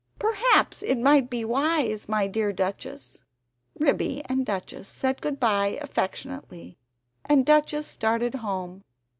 "Perhaps 0.17 0.81
it 0.81 0.97
might 0.97 1.29
be 1.29 1.45
wise, 1.45 2.09
my 2.09 2.25
dear 2.25 2.51
Duchess." 2.51 3.21
Ribby 3.77 4.23
and 4.25 4.43
Duchess 4.47 4.89
said 4.89 5.21
good 5.21 5.39
bye 5.39 5.77
affectionately, 5.79 6.79
and 7.23 7.45
Duchess 7.45 7.85
started 7.85 8.33
home. 8.33 8.83